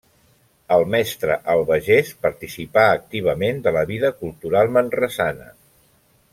El 0.75 0.85
mestre 0.93 1.35
Albagés 1.55 2.09
participà 2.27 2.87
activament 2.95 3.63
de 3.67 3.77
la 3.79 3.87
vida 3.93 4.13
cultural 4.25 4.77
manresana. 4.79 5.51